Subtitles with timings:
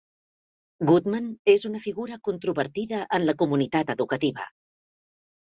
[0.91, 4.49] Goodman és una figura controvertida en la comunitat educativa.